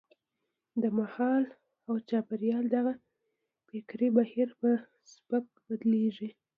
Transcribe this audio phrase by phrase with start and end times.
[0.81, 1.43] د مهال
[1.87, 2.93] او چاپېریال دغه
[3.67, 4.69] فکري بهیر په
[5.13, 6.29] سبک بدلېږي.